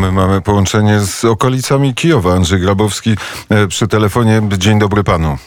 [0.00, 2.34] My mamy połączenie z okolicami Kijowa.
[2.34, 3.16] Andrzej Grabowski
[3.48, 4.42] e, przy telefonie.
[4.58, 5.38] Dzień dobry panu.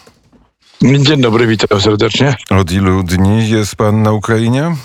[0.82, 2.36] Dzień dobry, witam serdecznie.
[2.50, 4.76] Od ilu dni jest pan na Ukrainie?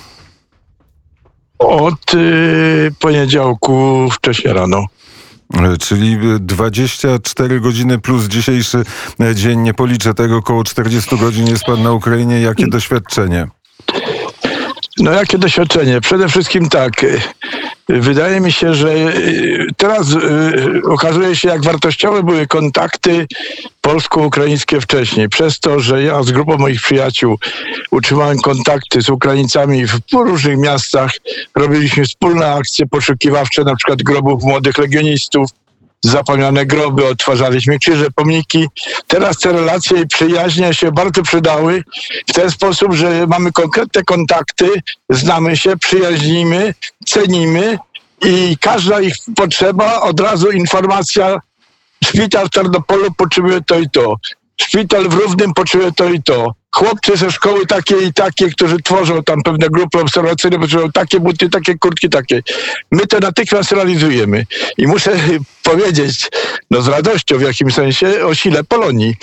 [1.58, 4.86] Od y, poniedziałku wcześniej rano.
[5.54, 8.84] E, Czyli 24 godziny plus dzisiejszy
[9.20, 9.60] e, dzień.
[9.60, 12.40] Nie policzę tego, około 40 godzin jest pan na Ukrainie.
[12.40, 13.48] Jakie doświadczenie?
[15.00, 16.00] No jakie doświadczenie?
[16.00, 16.92] Przede wszystkim tak.
[17.88, 23.26] Wydaje mi się, że y, teraz y, okazuje się, jak wartościowe były kontakty
[23.80, 25.28] polsko-ukraińskie wcześniej.
[25.28, 27.38] Przez to, że ja z grupą moich przyjaciół
[27.90, 31.12] utrzymałem kontakty z Ukraińcami w różnych miastach.
[31.54, 35.50] Robiliśmy wspólne akcje poszukiwawcze, na przykład grobów młodych legionistów,
[36.04, 38.66] zapomniane groby, odtwarzaliśmy krzyże, pomniki.
[39.06, 41.84] Teraz te relacje i przyjaźnie się bardzo przydały
[42.28, 46.74] w ten sposób, że mamy konkretne kontakty, znamy się, przyjaźnimy,
[47.06, 47.78] cenimy
[48.24, 51.40] i każda ich potrzeba, od razu informacja,
[52.04, 54.16] szpital w Tarnopolu potrzebuje to i to,
[54.60, 56.57] szpital w Równym potrzebuje to i to.
[56.70, 61.48] Chłopcy ze szkoły takie i takie, którzy tworzą tam pewne grupy obserwacyjne, potrzebują takie buty,
[61.48, 62.42] takie kurtki, takie.
[62.92, 64.46] My to natychmiast realizujemy.
[64.78, 65.10] I muszę
[65.62, 66.28] powiedzieć,
[66.70, 69.16] no z radością w jakimś sensie, o sile Polonii.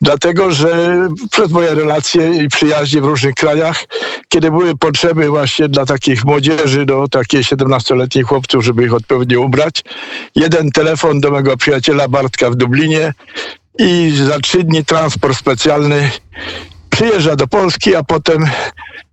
[0.00, 0.98] Dlatego, że
[1.30, 3.84] przez moje relacje i przyjaźnie w różnych krajach,
[4.28, 9.82] kiedy były potrzeby właśnie dla takich młodzieży, do takich 17-letnich chłopców, żeby ich odpowiednio ubrać,
[10.34, 13.14] jeden telefon do mego przyjaciela Bartka w Dublinie
[13.78, 16.10] i za trzy dni transport specjalny
[17.02, 18.46] przyjeżdża do Polski, a potem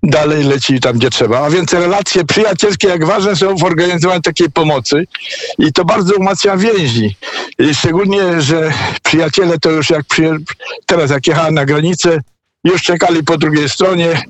[0.03, 1.39] dalej leci tam, gdzie trzeba.
[1.39, 5.07] A więc relacje przyjacielskie, jak ważne są w organizowaniu takiej pomocy
[5.57, 7.15] i to bardzo umacnia więzi.
[7.59, 8.73] I szczególnie, że
[9.03, 10.37] przyjaciele to już jak przyje...
[10.85, 12.21] teraz jak jechałem na granicę,
[12.63, 14.21] już czekali po drugiej stronie.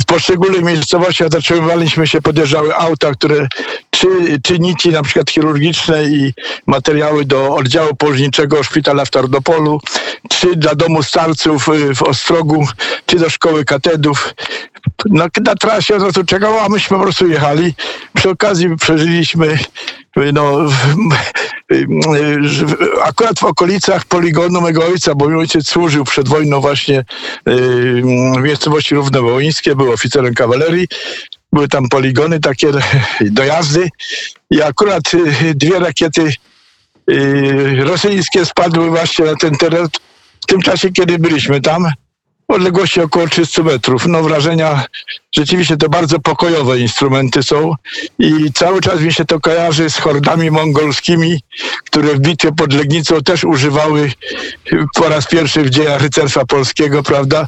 [0.00, 3.48] W poszczególnych miejscowościach zatrzymywaliśmy się, podjeżdżały auta, które
[3.90, 4.08] czy,
[4.42, 6.34] czy nici na przykład chirurgiczne i
[6.66, 9.80] materiały do oddziału położniczego szpitala w Tarnopolu,
[10.28, 12.66] czy dla domu starców y, w Ostrogu,
[13.06, 14.34] czy do szkoły katedrów.
[15.06, 17.74] No, na trasie od razu czekało, a myśmy po prostu jechali.
[18.14, 19.58] Przy okazji przeżyliśmy
[20.32, 20.58] no,
[23.04, 27.04] akurat w okolicach poligonu mego ojca, bo mój ojciec służył przed wojną właśnie
[27.46, 30.88] w miejscowości Równowołyńskie, był oficerem kawalerii.
[31.52, 32.70] Były tam poligony, takie
[33.20, 33.88] dojazdy
[34.50, 35.02] i akurat
[35.54, 36.32] dwie rakiety
[37.78, 39.86] rosyjskie spadły właśnie na ten teren
[40.40, 41.86] w tym czasie, kiedy byliśmy tam
[42.48, 44.06] odległości około 300 metrów.
[44.06, 44.84] No wrażenia,
[45.36, 47.74] rzeczywiście to bardzo pokojowe instrumenty są
[48.18, 51.40] i cały czas mi się to kojarzy z hordami mongolskimi,
[51.84, 54.12] które w bitwie pod Legnicą też używały
[54.94, 57.46] po raz pierwszy w dziejach rycerstwa polskiego, prawda,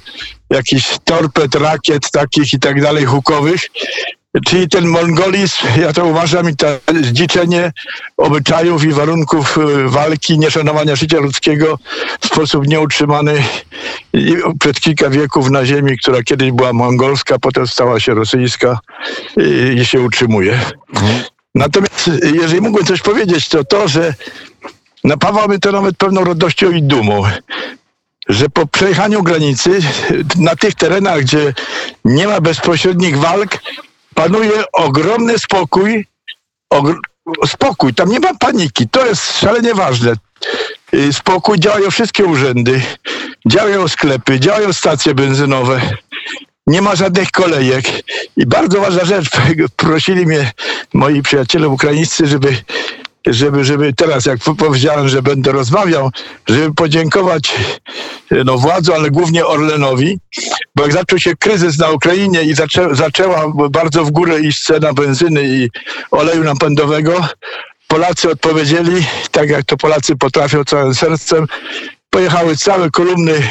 [0.51, 3.61] jakichś torped, rakiet takich i tak dalej, hukowych.
[4.47, 6.67] Czyli ten mongolizm, ja to uważam, i to
[7.03, 7.73] zdziczenie
[8.17, 11.79] obyczajów i warunków y, walki, nieszanowania życia ludzkiego
[12.21, 13.45] w sposób nieutrzymany
[14.61, 18.79] przed kilka wieków na ziemi, która kiedyś była mongolska, potem stała się rosyjska
[19.39, 20.61] y, i się utrzymuje.
[21.55, 24.15] Natomiast jeżeli mógłbym coś powiedzieć, to to, że
[25.05, 27.23] napawa mnie to nawet pewną radością i dumą
[28.29, 29.81] że po przejechaniu granicy
[30.37, 31.55] na tych terenach, gdzie
[32.05, 33.59] nie ma bezpośrednich walk,
[34.21, 36.07] panuje ogromny spokój.
[36.71, 36.95] Ogr
[37.47, 38.89] spokój, tam nie ma paniki.
[38.89, 40.13] To jest szalenie ważne.
[40.95, 42.83] Y, Spokój, działają wszystkie urzędy,
[43.47, 45.81] działają sklepy, działają stacje benzynowe.
[46.67, 47.85] Nie ma żadnych kolejek.
[48.37, 49.29] I bardzo ważna rzecz,
[49.77, 50.53] prosili mnie
[50.95, 52.57] moi przyjaciele ukraińscy, żeby
[53.27, 56.11] żeby, żeby teraz, jak powiedziałem, że będę rozmawiał,
[56.49, 57.55] żeby podziękować
[58.45, 60.19] no, władzom, ale głównie Orlenowi,
[60.77, 64.93] bo jak zaczął się kryzys na Ukrainie i zaczę, zaczęła bardzo w górę iść cena
[64.93, 65.69] benzyny i
[66.11, 67.29] oleju napędowego,
[67.89, 71.47] Polacy odpowiedzieli, tak jak to Polacy potrafią całym sercem,
[72.11, 73.49] pojechały całe kolumny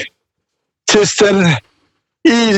[0.90, 1.48] cystern
[2.26, 2.52] i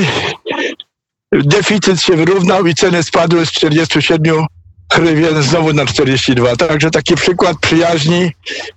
[1.31, 4.45] deficyt się wyrównał i ceny spadły z 47
[4.91, 6.55] hrywien znowu na 42.
[6.55, 8.31] Także taki przykład przyjaźni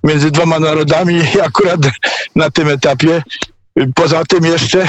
[0.05, 1.81] między dwoma narodami akurat
[2.37, 3.23] na tym etapie.
[3.95, 4.89] Poza tym jeszcze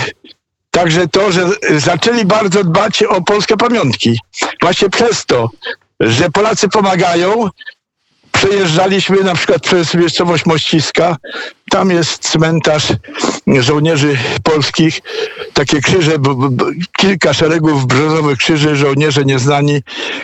[0.72, 4.20] także to, że zaczęli bardzo dbać o polskie pamiątki.
[4.62, 5.50] Właśnie przez to,
[6.00, 7.50] że Polacy pomagają,
[8.36, 11.18] przejeżdżaliśmy na przykład przez miejscowość Mościska.
[11.70, 12.88] Tam jest cmentarz
[13.60, 15.00] żołnierzy polskich.
[15.54, 16.12] Takie krzyże,
[16.98, 19.82] kilka szeregów brzozowych krzyży, żołnierze nieznani,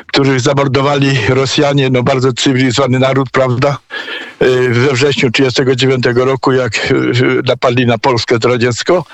[0.07, 3.77] których zamordowali Rosjanie, no bardzo cywilizowany naród, prawda?
[4.69, 6.93] We wrześniu 1939 roku, jak
[7.45, 9.05] napadli na Polskę to radziecko.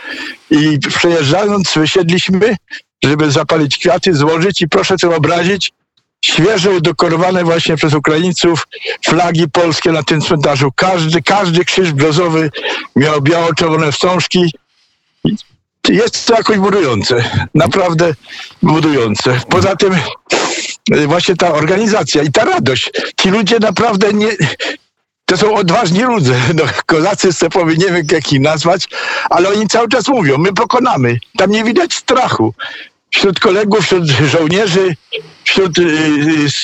[0.52, 2.56] I przejeżdżając wysiedliśmy,
[3.04, 5.74] żeby zapalić kwiaty, złożyć i proszę to obrazić,
[6.26, 8.68] świeżo udekorowane właśnie przez Ukraińców
[9.06, 10.72] flagi polskie na tym cmentarzu.
[10.76, 12.52] Każdy, każdy krzyż brzozowy
[12.96, 14.52] miał biało-czerwone wstążki.
[15.90, 17.24] Jest to jakoś budujące,
[17.54, 18.14] naprawdę
[18.62, 19.42] budujące.
[19.50, 19.94] Poza tym
[20.94, 22.92] y, właśnie ta organizacja i ta radość.
[23.22, 24.30] Ci ludzie naprawdę nie...
[25.26, 26.36] To są odważni ludzie.
[26.56, 28.88] No, kozacy stepowi, nie wiem jak ich nazwać,
[29.30, 31.20] ale oni cały czas mówią, my pokonamy.
[31.38, 32.54] Tam nie widać strachu.
[33.18, 34.96] Wśród kolegów, wśród żołnierzy,
[35.44, 35.82] wśród y,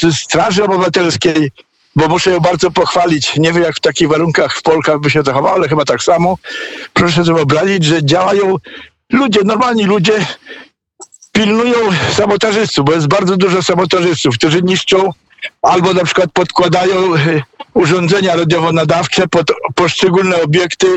[0.03, 1.51] y, Straży Obywatelskiej,
[1.95, 3.37] bo muszę ją bardzo pochwalić.
[3.37, 6.37] Nie wiem, jak w takich warunkach w Polkach by się zachowało, ale chyba tak samo.
[6.93, 8.55] Proszę sobie wyobrazić, że działają
[9.11, 10.25] ludzie, normalni ludzie,
[11.31, 11.77] pilnują
[12.11, 15.09] sabotażystów, bo jest bardzo dużo sabotażystów, którzy niszczą
[15.61, 20.87] albo na przykład podkładają y, urządzenia radiowo-nadawcze pod poszczególne obiekty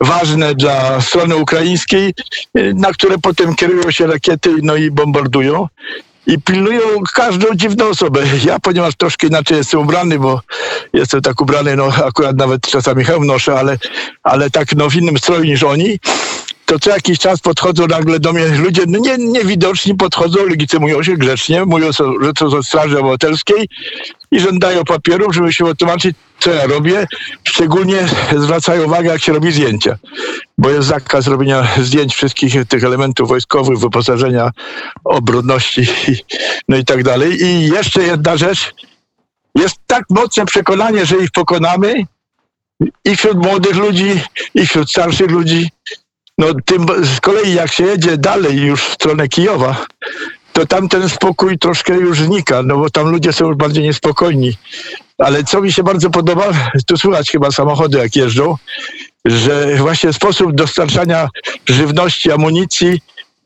[0.00, 2.14] ważne dla strony ukraińskiej,
[2.58, 5.68] y, na które potem kierują się rakiety no i bombardują.
[6.26, 6.82] I pilnują
[7.14, 8.22] każdą dziwną osobę.
[8.44, 10.40] Ja, ponieważ troszkę inaczej jestem ubrany, bo
[10.92, 13.78] jestem tak ubrany, no akurat nawet czasami hełm noszę, ale,
[14.22, 15.98] ale tak no, w innym stroju niż oni,
[16.66, 21.16] to co jakiś czas podchodzą nagle do mnie ludzie no nie, niewidoczni, podchodzą, legitymują się
[21.16, 21.90] grzecznie, mówią,
[22.22, 23.68] że to są Straży Obywatelskiej
[24.30, 27.06] i żądają papierów, żeby się wytłumaczyć, co ja robię.
[27.44, 29.98] Szczególnie zwracają uwagę, jak się robi zdjęcia,
[30.58, 34.50] bo jest zakaz robienia zdjęć wszystkich tych elementów wojskowych, wyposażenia,
[35.04, 35.86] obronności
[36.68, 37.42] no i tak dalej.
[37.42, 38.74] I jeszcze jedna rzecz.
[39.54, 41.94] Jest tak mocne przekonanie, że ich pokonamy
[43.04, 44.20] i wśród młodych ludzi,
[44.54, 45.70] i wśród starszych ludzi,
[46.38, 49.86] no tym z kolei jak się jedzie dalej już w stronę Kijowa,
[50.52, 54.52] to tam ten spokój troszkę już znika, no bo tam ludzie są już bardziej niespokojni.
[55.18, 56.44] Ale co mi się bardzo podoba,
[56.86, 58.56] tu słychać chyba samochody jak jeżdżą,
[59.24, 61.28] że właśnie sposób dostarczania
[61.66, 63.00] żywności, amunicji,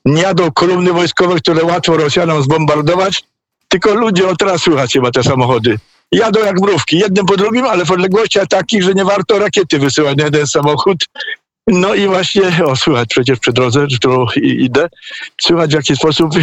[0.04, 3.24] nie jadą kolumny wojskowe, które łatwo Rosjanom zbombardować,
[3.68, 5.78] tylko ludzie, o teraz słychać chyba te samochody.
[6.12, 10.16] Jadą jak mrówki, jednym po drugim, ale w odległościach takich, że nie warto rakiety wysyłać
[10.16, 11.06] na jeden samochód,
[11.66, 14.88] no i właśnie, o słychać przecież przy drodze, którą idę,
[15.40, 16.34] słychać w jaki sposób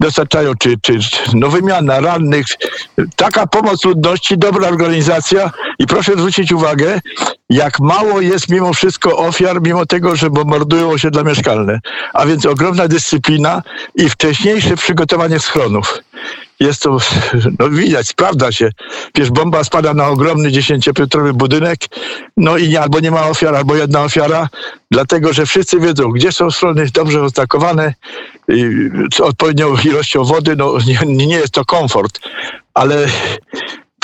[0.00, 0.98] dostarczają, czy, czy
[1.34, 2.46] no wymiana rannych,
[3.16, 5.50] taka pomoc ludności, dobra organizacja.
[5.78, 7.00] I proszę zwrócić uwagę,
[7.50, 11.80] jak mało jest mimo wszystko ofiar, mimo tego, że bombardują osiedla mieszkalne,
[12.12, 13.62] a więc ogromna dyscyplina
[13.94, 15.98] i wcześniejsze przygotowanie schronów
[16.62, 16.98] jest to,
[17.58, 18.70] no widać, sprawdza się.
[19.14, 21.78] Wiesz, bomba spada na ogromny dziesięciopiętrowy budynek,
[22.36, 24.48] no i albo nie ma ofiar, albo jedna ofiara,
[24.90, 27.94] dlatego, że wszyscy wiedzą, gdzie są strony dobrze oznakowane,
[29.14, 32.20] z odpowiednią ilością wody, no nie, nie jest to komfort,
[32.74, 33.06] ale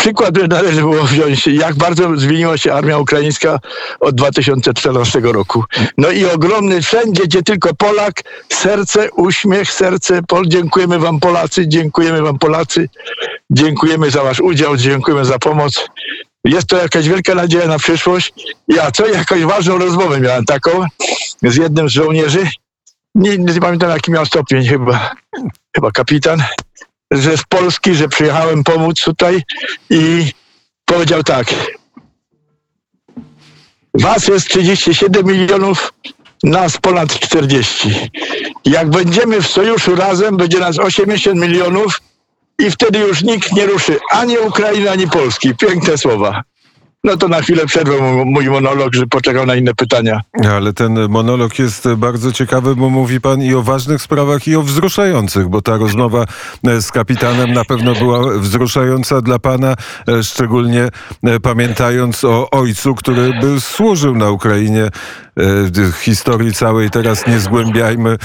[0.09, 3.59] przykład należy było wziąć, jak bardzo zmieniła się armia ukraińska
[4.01, 5.65] od 2014 roku.
[5.99, 8.23] No i ogromny, wszędzie, gdzie tylko Polak,
[8.53, 12.89] serce, uśmiech, serce, Pol, dziękujemy wam Polacy, dziękujemy wam Polacy,
[13.51, 15.89] dziękujemy za wasz udział, dziękujemy za pomoc.
[16.45, 18.33] Jest to jakaś wielka nadzieja na przyszłość.
[18.69, 20.71] Ja co, jakąś ważną rozmowę miałem taką
[21.43, 22.49] z jednym z żołnierzy.
[23.15, 25.11] Nie, nie pamiętam jaki miał stopień chyba,
[25.75, 26.43] chyba kapitan
[27.11, 29.43] że z Polski, że przyjechałem pomóc tutaj
[29.91, 30.33] i
[30.85, 31.47] powiedział tak.
[33.95, 35.93] Was jest 37 milionów,
[36.43, 38.11] nas ponad 40.
[38.65, 42.01] Jak będziemy w sojuszu razem, będzie nas 80 milionów
[42.59, 45.55] i wtedy już nikt nie ruszy ani Ukrainy, ani Polski.
[45.55, 46.43] Piękne słowa.
[47.05, 50.21] No to na chwilę przerwę mój monolog, że poczekał na inne pytania.
[50.51, 54.63] Ale ten monolog jest bardzo ciekawy, bo mówi pan i o ważnych sprawach, i o
[54.63, 56.25] wzruszających, bo ta rozmowa
[56.67, 59.75] e, z kapitanem na pewno była wzruszająca dla pana,
[60.09, 60.89] e, szczególnie
[61.25, 64.89] e, pamiętając o ojcu, który by służył na Ukrainie.
[66.01, 68.17] Historii całej teraz nie zgłębiajmy,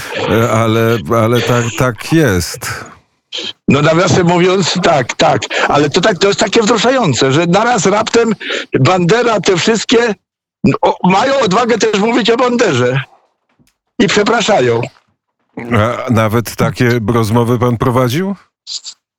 [0.53, 2.92] ale, ale tak, tak jest.
[3.67, 5.41] No nawiasem mówiąc, tak, tak.
[5.67, 8.33] Ale to, tak, to jest takie wzruszające, że naraz raptem
[8.79, 10.15] Bandera, te wszystkie
[11.03, 13.01] mają odwagę też mówić o Banderze.
[13.99, 14.81] I przepraszają.
[15.57, 18.35] A nawet takie rozmowy pan prowadził?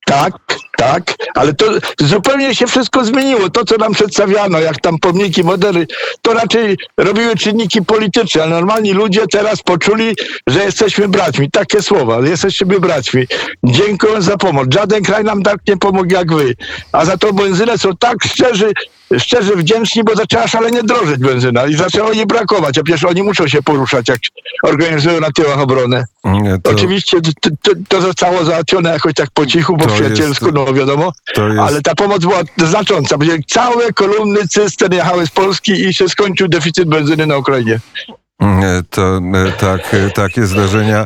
[0.04, 0.32] Tak,
[0.76, 1.02] tak,
[1.34, 1.66] ale to
[2.00, 3.50] zupełnie się wszystko zmieniło.
[3.50, 5.86] To, co nam przedstawiano, jak tam pomniki, modely,
[6.22, 11.50] to raczej robiły czynniki polityczne, ale normalni ludzie teraz poczuli, że jesteśmy braćmi.
[11.50, 13.26] Takie słowa, jesteśmy braćmi.
[13.64, 14.74] Dziękuję za pomoc.
[14.74, 16.54] Żaden kraj nam tak nie pomógł jak wy.
[16.92, 18.72] A za to benzynę są tak szczerzy,
[19.20, 23.48] szczerze wdzięczni, bo zaczęła szalenie drożyć benzyna i zaczęło jej brakować, a przecież oni muszą
[23.48, 24.18] się poruszać, jak
[24.62, 26.04] organizują na tyłach obronę.
[26.24, 26.70] Nie, to...
[26.70, 31.58] Oczywiście to, to, to, zostało załatwione jakoś tak po cichu, po przyjacielsku, no wiadomo, jest...
[31.60, 33.16] ale ta pomoc była znacząca.
[33.46, 37.80] Całe kolumny cystern jechały z Polski i się skończył deficyt benzyny na Ukrainie.
[38.44, 41.04] E, To e, tak, e, takie zdarzenia,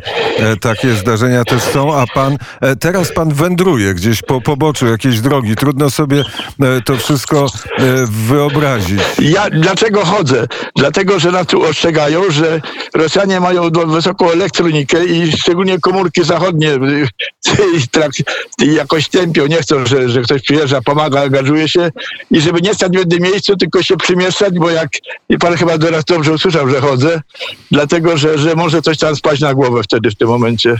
[0.61, 2.37] takie zdarzenia też są, a pan
[2.79, 5.55] teraz pan wędruje gdzieś po poboczu jakiejś drogi.
[5.55, 6.23] Trudno sobie
[6.85, 7.47] to wszystko
[8.05, 8.99] wyobrazić.
[9.19, 10.47] Ja dlaczego chodzę?
[10.75, 12.61] Dlatego, że nas tu ostrzegają, że
[12.93, 16.69] Rosjanie mają wysoką elektronikę i szczególnie komórki zachodnie
[18.75, 21.91] jakoś tępią, nie chcą, że, że ktoś przyjeżdża, pomaga, angażuje się
[22.31, 24.89] i żeby nie stać w jednym miejscu, tylko się przymieszać, bo jak
[25.29, 27.21] i pan chyba teraz dobrze usłyszał, że chodzę,
[27.71, 30.77] dlatego, że, że może coś tam spaść na głowę wtedy w tym momencie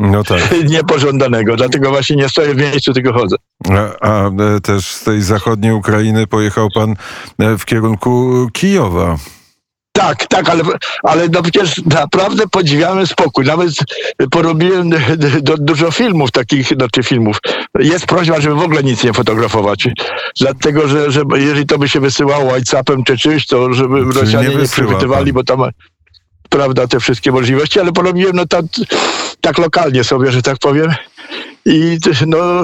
[0.00, 0.40] No tak.
[0.68, 1.56] niepożądanego.
[1.56, 3.36] Dlatego właśnie nie stoję w miejscu, tylko chodzę.
[3.70, 6.94] A, a e, też z tej zachodniej Ukrainy pojechał pan
[7.38, 9.16] e, w kierunku Kijowa.
[9.92, 10.62] Tak, tak, ale,
[11.02, 13.44] ale no przecież naprawdę podziwiamy spokój.
[13.44, 13.70] Nawet
[14.30, 14.90] porobiłem
[15.42, 17.38] do, dużo filmów takich, znaczy filmów.
[17.78, 19.88] Jest prośba, żeby w ogóle nic nie fotografować.
[20.40, 24.48] Dlatego, że, że jeżeli to by się wysyłało WhatsAppem czy czymś, to żeby Czyli Rosjanie
[24.48, 25.34] nie nie, wysyła przechwytywali, pan.
[25.34, 25.70] bo tam
[26.48, 28.64] prawda, te wszystkie możliwości, ale porobiłem no tak,
[29.40, 30.94] tak lokalnie sobie, że tak powiem.
[31.66, 32.62] I no,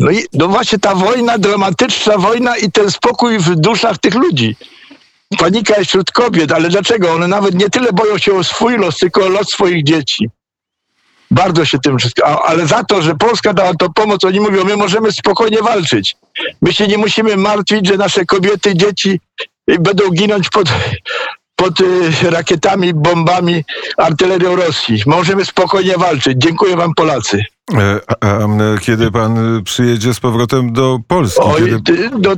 [0.00, 4.56] no, i, no właśnie ta wojna, dramatyczna wojna i ten spokój w duszach tych ludzi.
[5.38, 7.12] Panika jest wśród kobiet, ale dlaczego?
[7.12, 10.30] One nawet nie tyle boją się o swój los, tylko o los swoich dzieci.
[11.30, 12.24] Bardzo się tym wszystkim.
[12.26, 16.16] a- Ale za to, że Polska dała to pomoc, oni mówią, my możemy spokojnie walczyć.
[16.62, 19.20] My się nie musimy martwić, że nasze kobiety, dzieci
[19.70, 20.68] y, będą ginąć pod,
[21.56, 23.64] pod y, rakietami, bombami,
[23.96, 25.02] artylerią Rosji.
[25.06, 26.34] Możemy spokojnie walczyć.
[26.36, 27.44] Dziękuję wam Polacy.
[27.72, 31.40] E, A, a kiedy pan przyjedzie z powrotem do Polski?
[31.42, 32.10] Oj, Kiedy...
[32.10, 32.34] no,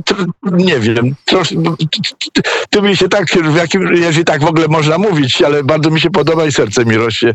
[0.51, 1.15] nie wiem.
[1.25, 1.75] Trosz, no,
[2.69, 6.01] tu mi się tak, w jakim, jeżeli tak w ogóle można mówić, ale bardzo mi
[6.01, 7.33] się podoba i serce mi rośnie.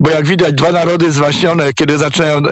[0.00, 2.42] Bo jak widać, dwa narody zwaśnione, kiedy zaczynają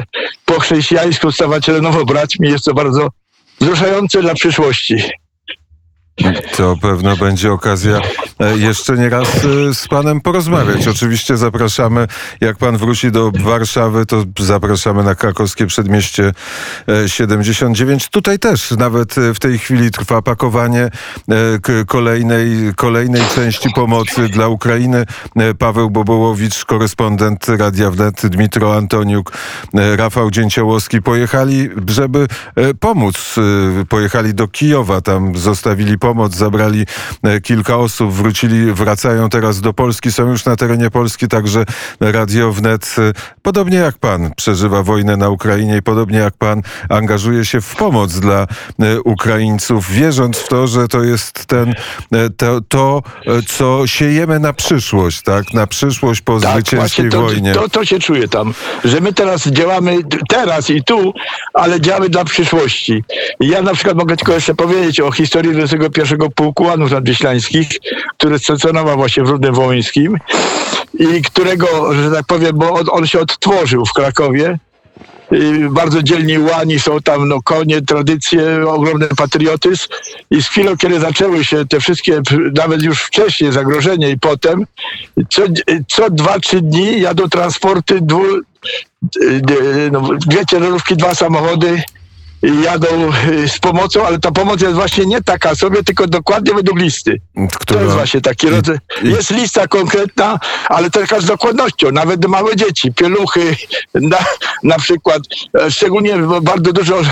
[0.45, 3.09] po chrześcijańsku stawać się nowo braćmi, jest to bardzo
[3.61, 4.97] wzruszające dla przyszłości.
[6.57, 8.01] To pewno będzie okazja
[8.41, 10.89] e, jeszcze nie raz e, z panem porozmawiać.
[10.89, 12.07] Oczywiście zapraszamy,
[12.41, 16.33] jak pan wróci do Warszawy, to zapraszamy na krakowskie przedmieście
[16.89, 18.09] e, 79.
[18.09, 24.49] Tutaj też nawet e, w tej chwili trwa pakowanie e, kolejnej, kolejnej części pomocy dla
[24.49, 25.05] Ukrainy.
[25.37, 29.33] E, Paweł Bobołowicz, korespondent Radia Wnet, Dmitro Antoniuk,
[29.75, 33.35] e, Rafał Dzięciołowski pojechali, żeby e, pomóc.
[33.39, 36.87] E, Pojechali do Kijowa, tam zostawili pomoc, zabrali
[37.23, 41.65] e, kilka osób, wrócili, wracają teraz do Polski, są już na terenie Polski, także
[42.01, 47.45] Radio Wnet, e, podobnie jak pan, przeżywa wojnę na Ukrainie i podobnie jak pan angażuje
[47.45, 48.47] się w pomoc dla
[48.81, 51.75] e, Ukraińców, wierząc w to, że to jest ten,
[52.37, 53.03] to, to
[53.49, 55.55] co siejemy na przyszłość, tak?
[55.55, 57.53] Na przyszłość po zwycięskiej właśnie to, wojnie.
[57.53, 59.99] To, to się czuje tam, że my teraz działamy
[60.29, 61.15] teraz i tu,
[61.55, 63.05] ale działamy dla przyszłości.
[63.41, 65.53] Ja na przykład mogę tylko jeszcze powiedzieć o historii
[65.97, 67.69] 21 Pułku Łanów Nadwiślańskich,
[68.19, 70.17] który stacjonował właśnie w Rudnym Wołyńskim
[70.99, 74.59] i którego, że tak powiem, bo on, on się odtworzył w Krakowie.
[75.71, 79.87] Bardzo dzielni łani są tam, no konie, tradycje, ogromny patriotyzm
[80.31, 82.21] i z chwilą, kiedy zaczęły się te wszystkie,
[82.55, 84.67] nawet już wcześniej zagrożenie i potem,
[85.31, 85.43] co,
[85.89, 88.23] co dwa, trzy dni jadą transporty, dwu,
[89.93, 91.83] no, dwie ciężarówki, dwa samochody
[92.43, 92.87] jadą
[93.29, 97.21] y, z pomocą, ale ta pomoc jest właśnie nie taka sobie, tylko dokładnie według listy.
[97.35, 98.77] To która- jest właśnie taki rodzaj.
[99.03, 100.39] Jest lista konkretna,
[100.69, 101.93] ale taka z dokładnością.
[101.93, 103.57] Nawet małe dzieci, pieluchy
[103.95, 104.19] na,
[104.63, 105.23] na przykład.
[105.61, 107.05] E, Szczególnie bardzo dużo e,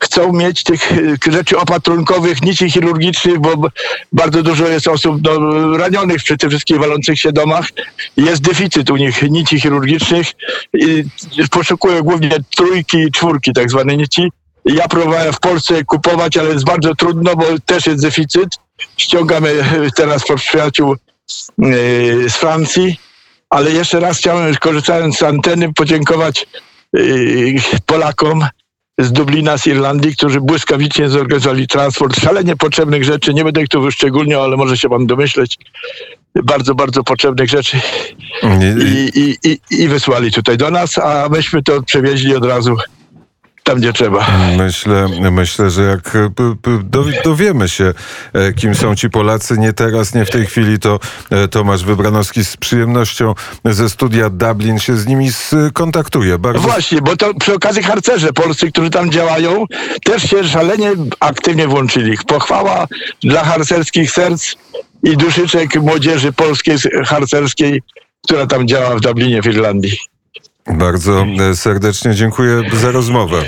[0.00, 3.68] chcą mieć tych e, rzeczy opatrunkowych, nici chirurgicznych, bo
[4.12, 7.66] bardzo dużo jest osób no, ranionych przy tych wszystkich walących się domach.
[8.16, 10.26] Jest deficyt u nich nici chirurgicznych.
[10.74, 11.04] I
[11.50, 14.30] poszukują głównie trójki i czwórki tak zwane nici.
[14.64, 18.48] Ja próbowałem w Polsce kupować, ale jest bardzo trudno, bo też jest deficyt.
[18.96, 20.96] Ściągamy e, teraz pod przyjaciół e,
[22.28, 23.00] z Francji,
[23.50, 26.46] ale jeszcze raz chciałem, korzystając z anteny, podziękować
[26.96, 27.00] e,
[27.86, 28.46] Polakom
[28.98, 33.34] z Dublina, z Irlandii, którzy błyskawicznie zorganizowali transport szalenie potrzebnych rzeczy.
[33.34, 35.58] Nie będę ich tu wyszczególniał, ale może się pan domyśleć.
[36.44, 37.80] Bardzo, bardzo potrzebnych rzeczy
[38.78, 42.76] i, i, i, i wysłali tutaj do nas, a myśmy to przewieźli od razu
[43.62, 44.26] tam, gdzie trzeba.
[44.58, 46.30] Myślę, myślę, że jak e,
[47.24, 47.94] dowiemy się,
[48.32, 51.00] e, kim są ci Polacy, nie teraz, nie w tej chwili, to
[51.30, 56.38] e, Tomasz Wybranowski z przyjemnością ze studia Dublin się z nimi skontaktuje.
[56.38, 59.64] Bardzo Właśnie, bo to przy okazji harcerze polscy, którzy tam działają,
[60.04, 60.90] też się szalenie
[61.20, 62.16] aktywnie włączyli.
[62.26, 62.86] Pochwała
[63.22, 64.54] dla harcerskich serc
[65.02, 67.82] i duszyczek młodzieży polskiej harcerskiej,
[68.24, 70.11] która tam działa w Dublinie w Irlandii.
[70.66, 73.42] Bardzo e, serdecznie dziękuję za rozmowę.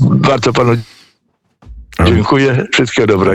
[0.00, 0.72] Bardzo panu
[2.04, 2.66] dziękuję.
[2.72, 3.30] Wszystkiego dobrego.